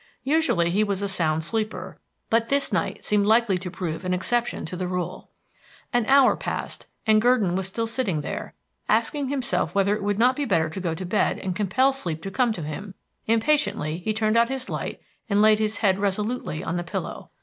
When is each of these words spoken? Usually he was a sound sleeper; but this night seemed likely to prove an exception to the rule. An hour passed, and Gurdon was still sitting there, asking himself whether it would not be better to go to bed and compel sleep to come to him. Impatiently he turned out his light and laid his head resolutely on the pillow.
Usually 0.23 0.71
he 0.71 0.83
was 0.83 1.03
a 1.03 1.07
sound 1.07 1.43
sleeper; 1.43 1.99
but 2.31 2.49
this 2.49 2.73
night 2.73 3.05
seemed 3.05 3.27
likely 3.27 3.59
to 3.59 3.69
prove 3.69 4.03
an 4.03 4.15
exception 4.15 4.65
to 4.65 4.75
the 4.75 4.87
rule. 4.87 5.29
An 5.93 6.07
hour 6.07 6.35
passed, 6.35 6.87
and 7.05 7.21
Gurdon 7.21 7.55
was 7.55 7.67
still 7.67 7.85
sitting 7.85 8.21
there, 8.21 8.55
asking 8.89 9.27
himself 9.27 9.75
whether 9.75 9.95
it 9.95 10.01
would 10.01 10.17
not 10.17 10.35
be 10.35 10.45
better 10.45 10.71
to 10.71 10.81
go 10.81 10.95
to 10.95 11.05
bed 11.05 11.37
and 11.37 11.55
compel 11.55 11.93
sleep 11.93 12.23
to 12.23 12.31
come 12.31 12.51
to 12.53 12.63
him. 12.63 12.95
Impatiently 13.27 13.99
he 13.99 14.11
turned 14.11 14.37
out 14.37 14.49
his 14.49 14.71
light 14.71 14.99
and 15.29 15.39
laid 15.39 15.59
his 15.59 15.77
head 15.77 15.99
resolutely 15.99 16.63
on 16.63 16.77
the 16.77 16.83
pillow. 16.83 17.29